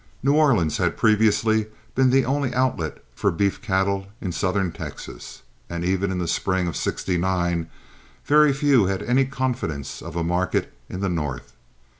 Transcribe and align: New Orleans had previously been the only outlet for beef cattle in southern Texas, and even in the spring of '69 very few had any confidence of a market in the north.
New 0.23 0.33
Orleans 0.33 0.77
had 0.77 0.97
previously 0.97 1.67
been 1.93 2.09
the 2.09 2.25
only 2.25 2.51
outlet 2.55 3.03
for 3.13 3.29
beef 3.29 3.61
cattle 3.61 4.07
in 4.19 4.31
southern 4.31 4.71
Texas, 4.71 5.43
and 5.69 5.85
even 5.85 6.11
in 6.11 6.17
the 6.17 6.27
spring 6.27 6.67
of 6.67 6.75
'69 6.75 7.69
very 8.25 8.51
few 8.51 8.87
had 8.87 9.03
any 9.03 9.25
confidence 9.25 10.01
of 10.01 10.15
a 10.15 10.23
market 10.23 10.73
in 10.89 11.01
the 11.01 11.07
north. 11.09 11.53